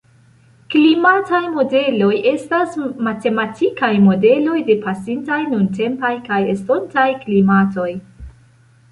Klimataj 0.73 1.39
modeloj 1.57 2.13
estas 2.29 2.77
matematikaj 3.07 3.89
modeloj 4.05 4.55
de 4.69 4.77
pasintaj, 4.85 5.37
nuntempaj 5.51 6.11
kaj 6.31 6.39
estontaj 6.55 7.05
klimatoj. 7.27 7.87